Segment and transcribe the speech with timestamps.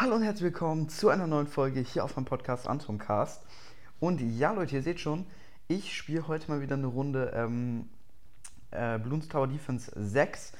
[0.00, 3.44] Hallo und herzlich willkommen zu einer neuen Folge hier auf meinem Podcast Antoncast.
[3.98, 5.26] Und ja, Leute, ihr seht schon,
[5.68, 7.86] ich spiele heute mal wieder eine Runde ähm,
[8.70, 10.54] äh, Bloons Tower Defense 6.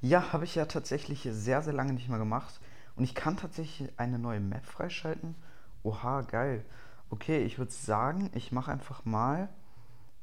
[0.00, 2.58] Ja, habe ich ja tatsächlich sehr, sehr lange nicht mehr gemacht.
[2.94, 5.34] Und ich kann tatsächlich eine neue Map freischalten.
[5.82, 6.64] Oha, geil.
[7.10, 9.50] Okay, ich würde sagen, ich mache einfach mal.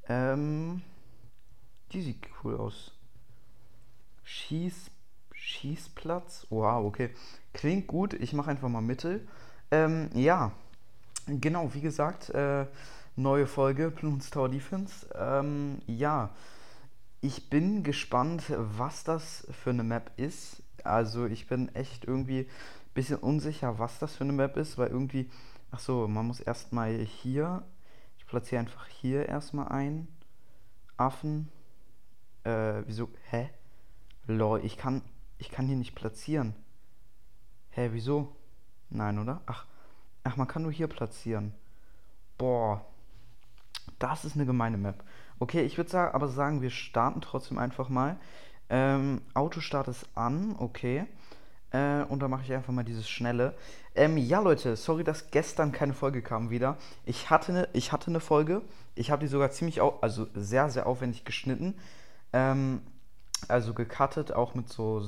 [0.07, 0.81] Ähm,
[1.91, 2.91] die sieht cool aus.
[4.23, 4.89] Schieß,
[5.43, 6.47] Schießplatz.
[6.49, 7.09] Wow, okay.
[7.53, 8.13] Klingt gut.
[8.13, 9.27] Ich mache einfach mal Mittel.
[9.71, 10.51] Ähm, ja,
[11.27, 12.65] genau, wie gesagt, äh,
[13.17, 13.93] neue Folge
[14.31, 15.05] Tower Defense.
[15.13, 16.29] Ähm, ja,
[17.19, 20.63] ich bin gespannt, was das für eine Map ist.
[20.85, 24.89] Also ich bin echt irgendwie ein bisschen unsicher, was das für eine Map ist, weil
[24.89, 25.29] irgendwie,
[25.71, 27.63] ach so, man muss erstmal hier,
[28.17, 30.07] ich platziere einfach hier erstmal ein.
[30.95, 31.49] Affen.
[32.45, 33.09] Äh, wieso?
[33.29, 33.49] Hä?
[34.27, 35.01] Lol, ich kann,
[35.37, 36.55] ich kann hier nicht platzieren.
[37.71, 38.35] Hä, wieso?
[38.89, 39.41] Nein, oder?
[39.45, 39.65] Ach,
[40.23, 41.53] ach, man kann nur hier platzieren.
[42.37, 42.85] Boah,
[43.99, 45.03] das ist eine gemeine Map.
[45.39, 48.17] Okay, ich würde sagen, aber sagen, wir starten trotzdem einfach mal.
[48.69, 51.05] Ähm, Autostart ist an, okay.
[51.71, 53.55] Äh, und dann mache ich einfach mal dieses schnelle.
[53.95, 56.77] Ähm, ja, Leute, sorry, dass gestern keine Folge kam wieder.
[57.05, 58.61] Ich hatte eine, ich hatte eine Folge.
[58.95, 61.75] Ich habe die sogar ziemlich, au also sehr, sehr aufwendig geschnitten.
[62.31, 62.81] Ähm,
[63.49, 65.05] also gecuttet, auch mit so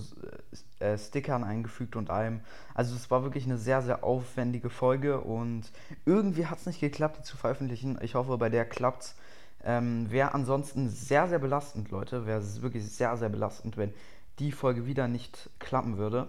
[0.80, 2.42] äh, Stickern eingefügt und allem.
[2.74, 5.72] Also es war wirklich eine sehr, sehr aufwendige Folge und
[6.06, 7.98] irgendwie hat es nicht geklappt, die zu veröffentlichen.
[8.02, 9.16] Ich hoffe, bei der klappt es.
[9.64, 12.26] Ähm, wäre ansonsten sehr, sehr belastend, Leute.
[12.26, 13.94] Wäre wirklich sehr, sehr belastend, wenn
[14.40, 16.28] die Folge wieder nicht klappen würde.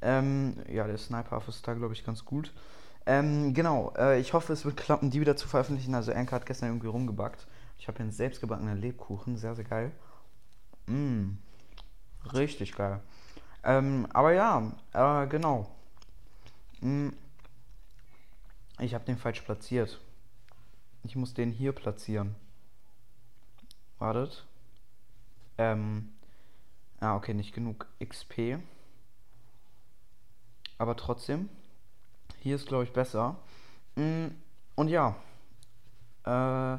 [0.00, 2.52] Ähm, ja, der Sniper ist da, glaube ich, ganz gut.
[3.04, 5.94] Ähm, genau, äh, ich hoffe, es wird klappen, die wieder zu veröffentlichen.
[5.94, 7.46] Also, Anker hat gestern irgendwie rumgebackt.
[7.78, 9.92] Ich habe hier einen selbstgebackenen Lebkuchen, sehr, sehr geil.
[10.86, 11.36] Mmh,
[12.34, 13.00] richtig geil.
[13.64, 15.70] Ähm, aber ja, äh, genau.
[16.80, 17.12] Mmh,
[18.80, 20.00] ich habe den falsch platziert.
[21.02, 22.36] Ich muss den hier platzieren.
[23.98, 24.46] Wartet.
[25.56, 26.12] Ähm.
[27.00, 28.58] Ah, okay, nicht genug XP.
[30.78, 31.48] Aber trotzdem.
[32.40, 33.36] Hier ist, glaube ich, besser.
[33.96, 34.28] Mm,
[34.76, 35.16] und ja.
[36.24, 36.78] Äh,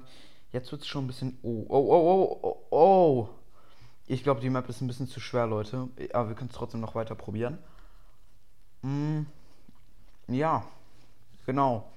[0.51, 1.37] jetzt wird es schon ein bisschen.
[1.41, 3.29] Oh, oh, oh, oh, oh, oh.
[4.09, 5.87] Ich glaube, die Map ist ein bisschen zu schwer, Leute.
[6.13, 7.59] Aber wir können es trotzdem noch weiter probieren.
[8.81, 9.21] Mm,
[10.27, 10.65] ja,
[11.45, 11.87] genau.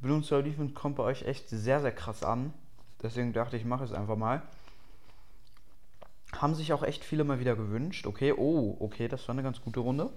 [0.00, 2.54] Bloom Soul kommt bei euch echt sehr, sehr krass an.
[3.02, 4.40] Deswegen dachte ich, mache es einfach mal.
[6.32, 8.06] Haben sich auch echt viele mal wieder gewünscht.
[8.06, 10.08] Okay, oh, okay, das war eine ganz gute Runde.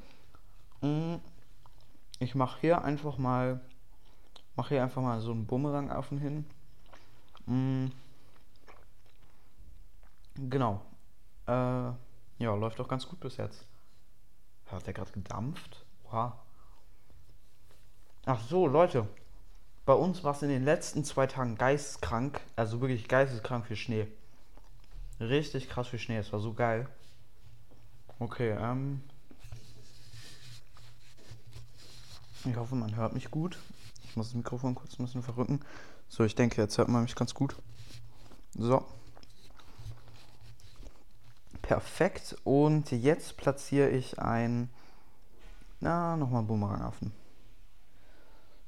[0.80, 1.16] Mm,
[2.20, 3.60] ich mache hier einfach mal,
[4.56, 6.46] mache hier einfach mal so einen Bumerang-Affen hin.
[7.48, 7.88] Mm,
[10.50, 10.80] genau.
[11.48, 13.66] Äh, ja, läuft doch ganz gut bis jetzt.
[14.68, 15.86] Hat der gerade gedampft?
[16.06, 16.40] Oha.
[18.26, 19.08] Ach so, Leute.
[19.86, 24.08] Bei uns war es in den letzten zwei Tagen geisteskrank, also wirklich geisteskrank viel Schnee.
[25.20, 26.88] Richtig krass viel Schnee, es war so geil.
[28.20, 29.02] Okay, ähm.
[32.46, 33.58] Ich hoffe, man hört mich gut.
[34.04, 35.62] Ich muss das Mikrofon kurz ein bisschen verrücken.
[36.10, 37.56] So, ich denke, jetzt hört man mich ganz gut.
[38.54, 38.86] So.
[41.62, 42.36] Perfekt.
[42.44, 44.70] Und jetzt platziere ich ein.
[45.80, 47.12] Na, nochmal Boomerangaffen.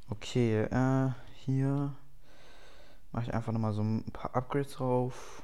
[0.09, 1.11] Okay, äh,
[1.45, 1.93] hier
[3.11, 5.43] mache ich einfach nochmal so ein paar Upgrades drauf.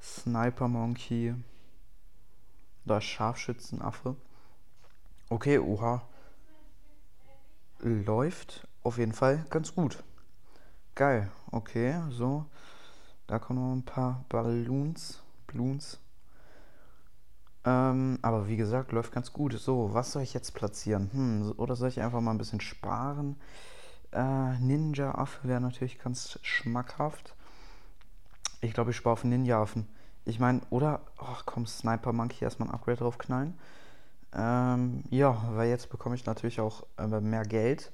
[0.00, 1.34] Sniper Monkey.
[2.84, 4.16] Da Scharfschützenaffe.
[5.28, 6.02] Okay, oha.
[7.80, 10.02] Läuft auf jeden Fall ganz gut.
[10.94, 11.30] Geil.
[11.52, 12.46] Okay, so.
[13.26, 15.22] Da kommen noch ein paar Balloons.
[15.46, 16.00] Balloons.
[17.68, 19.52] Ähm, aber wie gesagt, läuft ganz gut.
[19.52, 21.10] So, was soll ich jetzt platzieren?
[21.12, 23.36] Hm, oder soll ich einfach mal ein bisschen sparen?
[24.12, 27.34] Äh, Ninja-Affe wäre natürlich ganz schmackhaft.
[28.62, 29.86] Ich glaube, ich spare auf Ninja-Affen.
[30.24, 33.58] Ich meine, oder, ach komm, Sniper Monkey erstmal ein Upgrade drauf knallen.
[34.34, 37.92] Ähm, ja, weil jetzt bekomme ich natürlich auch äh, mehr Geld.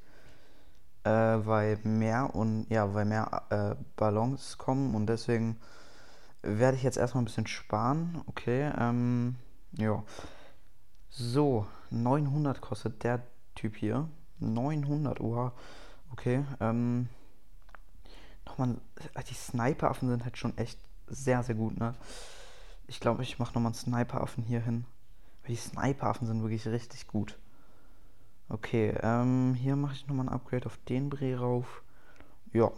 [1.02, 5.58] Äh, weil mehr und ja, weil mehr äh, Ballons kommen und deswegen
[6.42, 8.22] werde ich jetzt erstmal ein bisschen sparen.
[8.26, 9.36] Okay, ähm,
[9.76, 10.02] ja.
[11.10, 13.22] So, 900 kostet der
[13.54, 14.08] Typ hier.
[14.40, 15.52] 900, oha.
[16.12, 17.08] Okay, ähm.
[18.46, 18.76] Nochmal,
[19.28, 21.94] die Sniper-Affen sind halt schon echt sehr, sehr gut, ne?
[22.86, 24.84] Ich glaube, ich mache nochmal einen Sniper-Affen hier hin.
[25.48, 27.38] Die Sniper-Affen sind wirklich richtig gut.
[28.48, 31.82] Okay, ähm, hier mache ich nochmal ein Upgrade auf den Bree rauf.
[32.52, 32.70] Ja.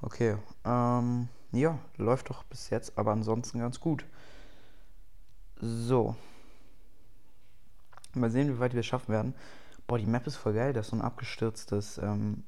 [0.00, 4.04] Okay, ähm, ja, läuft doch bis jetzt, aber ansonsten ganz gut.
[5.64, 6.16] So.
[8.14, 9.32] Mal sehen, wie weit wir es schaffen werden.
[9.86, 10.72] Boah, die Map ist voll geil.
[10.72, 12.42] Das ist so ein abgestürztes, ähm,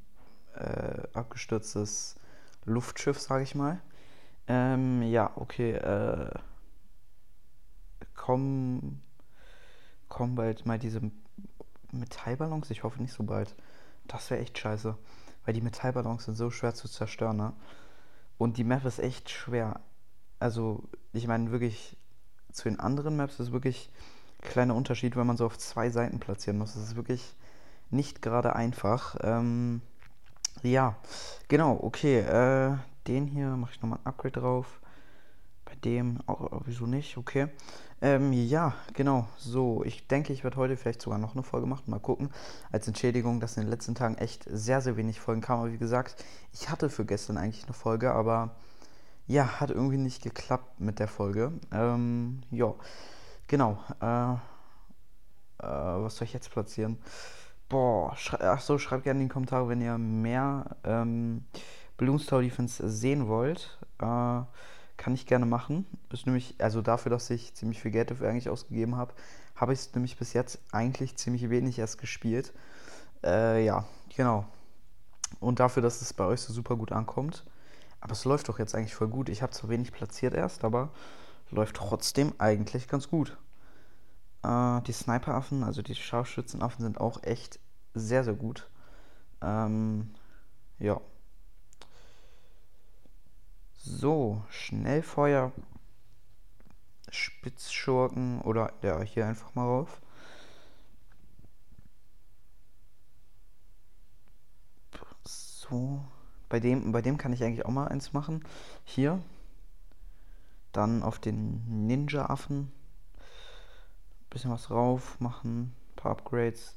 [0.56, 2.16] äh, abgestürztes
[2.64, 3.80] Luftschiff, sag ich mal.
[4.48, 5.74] Ähm, ja, okay.
[5.74, 6.30] Äh,
[8.16, 9.00] kommen,
[10.08, 11.00] kommen bald mal diese
[11.92, 12.68] Metallballons.
[12.70, 13.54] Ich hoffe nicht so bald.
[14.08, 14.98] Das wäre echt scheiße.
[15.44, 17.52] Weil die Metallballons sind so schwer zu zerstören, ne?
[18.38, 19.80] Und die Map ist echt schwer.
[20.40, 21.96] Also, ich meine wirklich,
[22.54, 23.90] zu den anderen Maps ist wirklich
[24.40, 26.74] ein kleiner Unterschied, wenn man so auf zwei Seiten platzieren muss.
[26.74, 27.34] Das ist wirklich
[27.90, 29.16] nicht gerade einfach.
[29.22, 29.82] Ähm,
[30.62, 30.96] ja,
[31.48, 32.20] genau, okay.
[32.20, 32.76] Äh,
[33.08, 34.80] den hier mache ich nochmal ein Upgrade drauf.
[35.64, 37.16] Bei dem auch, wieso nicht?
[37.16, 37.48] Okay.
[38.00, 39.26] Ähm, ja, genau.
[39.36, 41.84] So, ich denke, ich werde heute vielleicht sogar noch eine Folge machen.
[41.86, 42.30] Mal gucken.
[42.70, 45.62] Als Entschädigung, dass in den letzten Tagen echt sehr, sehr wenig Folgen kamen.
[45.62, 48.54] Aber wie gesagt, ich hatte für gestern eigentlich eine Folge, aber
[49.26, 51.52] ja, hat irgendwie nicht geklappt mit der Folge.
[51.72, 52.74] Ähm, ja,
[53.48, 53.78] genau.
[54.00, 54.36] Äh, äh,
[56.02, 56.98] was soll ich jetzt platzieren?
[57.68, 61.44] Boah, ach so, schreibt gerne in die Kommentare, wenn ihr mehr ähm,
[61.96, 63.78] Balloons Tower Defense sehen wollt.
[63.98, 64.42] Äh,
[64.96, 65.86] kann ich gerne machen.
[66.12, 69.14] Ist nämlich, also dafür, dass ich ziemlich viel Geld dafür eigentlich ausgegeben habe,
[69.56, 72.52] habe ich es nämlich bis jetzt eigentlich ziemlich wenig erst gespielt.
[73.24, 73.84] Äh, ja,
[74.14, 74.44] genau.
[75.40, 77.44] Und dafür, dass es bei euch so super gut ankommt.
[78.04, 79.30] Aber es läuft doch jetzt eigentlich voll gut.
[79.30, 80.90] Ich habe zwar wenig platziert erst, aber
[81.50, 83.38] läuft trotzdem eigentlich ganz gut.
[84.42, 87.58] Äh, die Sniperaffen, also die Scharfschützenaffen, sind auch echt
[87.94, 88.68] sehr, sehr gut.
[89.40, 90.14] Ähm,
[90.78, 91.00] ja.
[93.72, 95.52] So, Schnellfeuer,
[97.08, 100.02] Spitzschurken oder ja, hier einfach mal rauf.
[105.24, 106.04] So,
[106.48, 108.44] bei dem, bei dem kann ich eigentlich auch mal eins machen.
[108.84, 109.20] Hier.
[110.72, 112.70] Dann auf den Ninja-Affen.
[114.30, 115.62] Bisschen was drauf machen.
[115.62, 116.76] Ein paar Upgrades.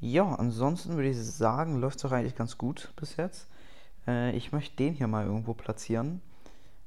[0.00, 3.48] Ja, ansonsten würde ich sagen, läuft es doch eigentlich ganz gut bis jetzt.
[4.06, 6.20] Äh, ich möchte den hier mal irgendwo platzieren.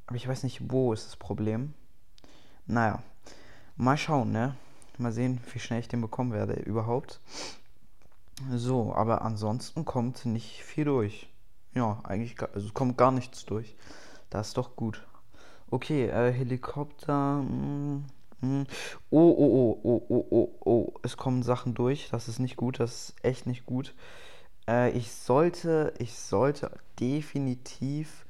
[0.08, 1.74] Aber ich weiß nicht, wo ist das Problem.
[2.68, 3.02] Naja,
[3.76, 4.56] mal schauen, ne?
[4.98, 7.20] Mal sehen, wie schnell ich den bekommen werde überhaupt.
[8.52, 11.31] So, aber ansonsten kommt nicht viel durch.
[11.74, 13.76] Ja, eigentlich gar, also kommt gar nichts durch.
[14.30, 15.06] Das ist doch gut.
[15.70, 17.42] Okay, äh, Helikopter.
[17.42, 18.06] Mm,
[18.42, 18.64] mm.
[19.10, 20.94] Oh, oh, oh, oh, oh, oh, oh.
[21.04, 22.10] Es kommen Sachen durch.
[22.12, 22.80] Das ist nicht gut.
[22.80, 23.96] Das ist echt nicht gut.
[24.68, 28.26] Äh, ich sollte, ich sollte definitiv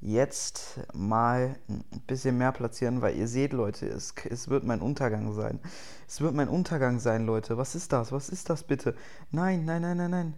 [0.00, 5.32] jetzt mal ein bisschen mehr platzieren, weil ihr seht, Leute, es, es wird mein Untergang
[5.32, 5.60] sein.
[6.06, 7.56] Es wird mein Untergang sein, Leute.
[7.58, 8.12] Was ist das?
[8.12, 8.94] Was ist das bitte?
[9.30, 10.34] Nein, nein, nein, nein, nein.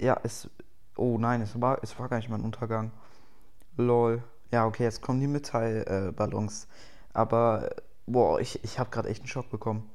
[0.00, 0.48] Ja, es.
[1.00, 2.92] Oh nein, es war, es war gar nicht mein Untergang.
[3.78, 4.22] Lol.
[4.50, 6.64] Ja, okay, jetzt kommen die Metallballons.
[6.64, 6.66] Äh,
[7.14, 7.70] Aber,
[8.04, 9.88] boah, ich, ich habe gerade echt einen Schock bekommen.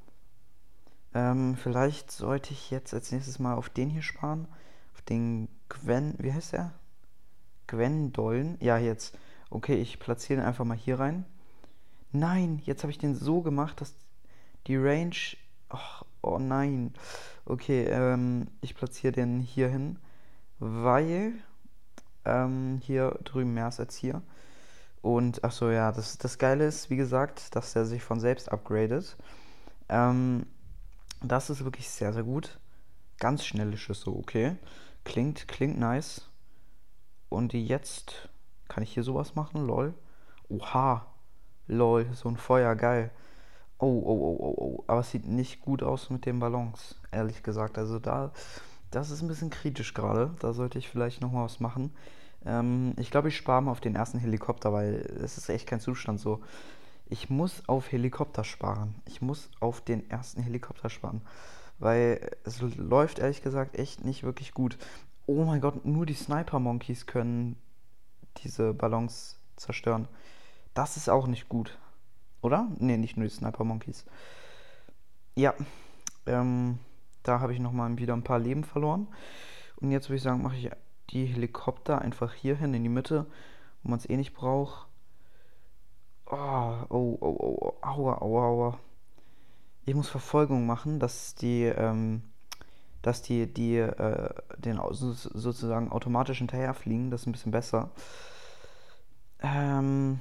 [1.13, 4.47] Ähm, vielleicht sollte ich jetzt als nächstes mal auf den hier sparen.
[4.95, 6.71] Auf den Gwen, wie heißt der?
[7.67, 8.57] Gwendoln.
[8.59, 9.15] Ja, jetzt.
[9.51, 11.23] Okay, ich platziere den einfach mal hier rein.
[12.13, 13.93] Nein, jetzt habe ich den so gemacht, dass
[14.65, 15.15] die Range.
[15.69, 16.95] Oh, oh nein.
[17.45, 19.99] Okay, ähm, ich platziere den hier hin,
[20.65, 21.33] weil
[22.25, 24.21] ähm, hier drüben mehr ist als hier.
[25.01, 29.15] Und achso, ja, das, das Geile ist, wie gesagt, dass er sich von selbst upgradet.
[29.87, 30.47] Ähm,
[31.21, 32.59] das ist wirklich sehr, sehr gut.
[33.19, 34.57] Ganz schnelle Schüsse, okay.
[35.03, 36.29] Klingt, klingt nice.
[37.29, 38.29] Und jetzt
[38.67, 39.93] kann ich hier sowas machen, lol.
[40.49, 41.05] Oha,
[41.67, 43.11] lol, so ein Feuer, geil.
[43.77, 44.83] Oh, oh, oh, oh, oh.
[44.87, 47.77] Aber es sieht nicht gut aus mit den Ballons, ehrlich gesagt.
[47.77, 48.31] Also da,
[48.95, 50.33] das ist ein bisschen kritisch gerade.
[50.39, 51.91] Da sollte ich vielleicht nochmal was machen.
[52.45, 55.81] Ähm, ich glaube, ich spare mal auf den ersten Helikopter, weil es ist echt kein
[55.81, 56.41] Zustand so.
[57.07, 58.95] Ich muss auf Helikopter sparen.
[59.05, 61.21] Ich muss auf den ersten Helikopter sparen.
[61.77, 64.77] Weil es läuft ehrlich gesagt echt nicht wirklich gut.
[65.25, 67.57] Oh mein Gott, nur die Sniper Monkeys können
[68.37, 70.07] diese Ballons zerstören.
[70.73, 71.77] Das ist auch nicht gut.
[72.41, 72.69] Oder?
[72.79, 74.05] Ne, nicht nur die Sniper Monkeys.
[75.35, 75.53] Ja,
[76.27, 76.79] ähm,
[77.27, 79.07] da habe ich nochmal wieder ein paar Leben verloren.
[79.77, 80.69] Und jetzt würde ich sagen, mache ich
[81.09, 83.25] die Helikopter einfach hier hin in die Mitte,
[83.83, 84.87] wo man es eh nicht braucht.
[86.27, 88.79] Oh, oh, oh, oh, aua, aua, aua.
[89.85, 92.23] Ich muss Verfolgung machen, dass die, ähm,
[93.01, 97.11] dass die, die, äh, den sozusagen automatisch hinterherfliegen.
[97.11, 97.91] Das ist ein bisschen besser.
[99.41, 100.19] Ähm,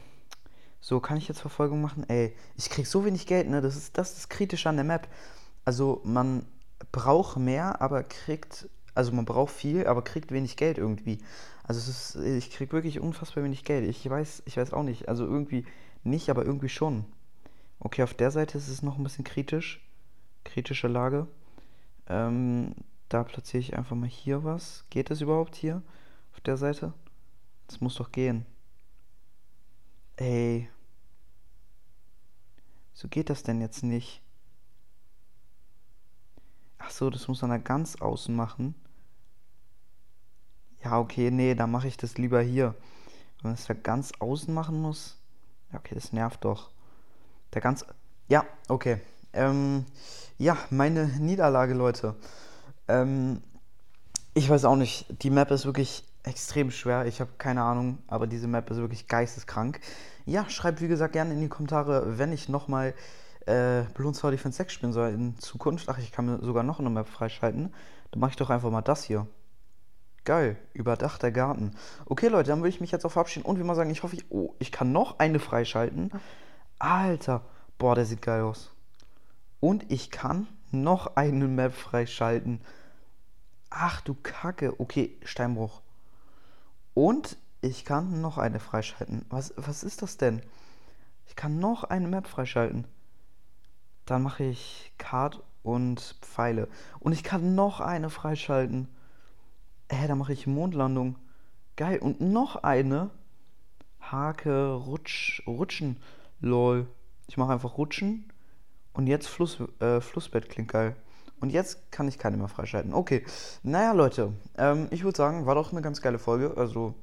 [0.80, 2.04] so, kann ich jetzt Verfolgung machen?
[2.08, 3.62] Ey, ich krieg so wenig Geld, ne?
[3.62, 5.08] Das ist, das ist kritisch an der Map.
[5.64, 6.44] Also, man
[6.92, 11.18] braucht mehr, aber kriegt, also man braucht viel, aber kriegt wenig Geld irgendwie.
[11.62, 13.88] Also ist, ich krieg wirklich unfassbar wenig Geld.
[13.88, 15.08] Ich weiß, ich weiß auch nicht.
[15.08, 15.64] Also irgendwie
[16.02, 17.04] nicht, aber irgendwie schon.
[17.80, 19.80] Okay, auf der Seite ist es noch ein bisschen kritisch.
[20.44, 21.26] Kritische Lage.
[22.06, 22.74] Ähm,
[23.08, 24.84] da platziere ich einfach mal hier was.
[24.90, 25.82] Geht das überhaupt hier?
[26.32, 26.92] Auf der Seite?
[27.66, 28.44] Das muss doch gehen.
[30.16, 30.68] Ey.
[32.92, 34.23] Wieso geht das denn jetzt nicht?
[36.84, 38.74] Ach so, das muss man da ganz außen machen.
[40.84, 42.74] Ja, okay, nee, dann mache ich das lieber hier.
[43.40, 45.16] Wenn man es da ganz außen machen muss.
[45.72, 46.70] Ja, okay, das nervt doch.
[47.54, 47.86] Der ganz.
[48.28, 49.00] Ja, okay.
[49.32, 49.86] Ähm,
[50.36, 52.16] ja, meine Niederlage, Leute.
[52.86, 53.42] Ähm,
[54.34, 55.06] ich weiß auch nicht.
[55.22, 57.06] Die Map ist wirklich extrem schwer.
[57.06, 59.80] Ich habe keine Ahnung, aber diese Map ist wirklich geisteskrank.
[60.26, 62.94] Ja, schreibt wie gesagt gerne in die Kommentare, wenn ich nochmal
[63.46, 65.88] äh, Bloons Tower Defense 6 spielen soll in Zukunft.
[65.88, 67.72] Ach, ich kann mir sogar noch eine Map freischalten.
[68.10, 69.26] Dann mache ich doch einfach mal das hier.
[70.24, 71.76] Geil, überdachter Garten.
[72.06, 74.16] Okay, Leute, dann würde ich mich jetzt auch verabschieden und wie mal sagen, ich hoffe,
[74.16, 76.10] ich, oh, ich kann noch eine freischalten.
[76.78, 77.42] Alter,
[77.76, 78.70] boah, der sieht geil aus.
[79.60, 82.60] Und ich kann noch eine Map freischalten.
[83.68, 84.78] Ach du Kacke.
[84.78, 85.82] Okay, Steinbruch.
[86.94, 89.26] Und ich kann noch eine freischalten.
[89.28, 90.42] Was, was ist das denn?
[91.26, 92.86] Ich kann noch eine Map freischalten.
[94.06, 96.68] Dann mache ich Card und Pfeile.
[97.00, 98.88] Und ich kann noch eine freischalten.
[99.90, 101.16] Hä, da mache ich Mondlandung.
[101.76, 101.98] Geil.
[101.98, 103.10] Und noch eine.
[104.00, 105.96] Hake, Rutsch, Rutschen.
[106.40, 106.86] Lol.
[107.26, 108.30] Ich mache einfach Rutschen.
[108.92, 110.94] Und jetzt Fluss, äh, Flussbett klingt geil.
[111.40, 112.94] Und jetzt kann ich keine mehr freischalten.
[112.94, 113.24] Okay.
[113.62, 114.32] Naja, Leute.
[114.56, 116.54] Ähm, ich würde sagen, war doch eine ganz geile Folge.
[116.56, 116.94] Also,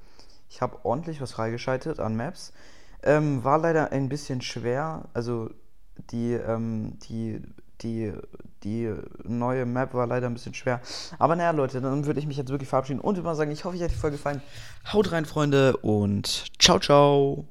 [0.50, 2.54] ich habe ordentlich was freigeschaltet an Maps.
[3.04, 5.06] Ähm, war leider ein bisschen schwer.
[5.14, 5.50] Also,
[6.12, 7.42] die, ähm, die
[7.84, 8.14] die,
[8.64, 8.94] die
[9.24, 10.82] neue Map war leider ein bisschen schwer.
[11.20, 13.76] Aber naja, Leute, dann würde ich mich jetzt wirklich verabschieden und immer sagen, ich hoffe,
[13.76, 14.42] euch hat die Folge gefallen.
[14.92, 17.46] Haut rein, Freunde, und ciao, ciao.